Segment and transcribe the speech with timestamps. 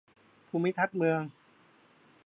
[0.47, 1.21] ภูมิทัศน์เมือง